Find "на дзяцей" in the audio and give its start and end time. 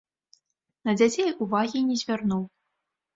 0.87-1.29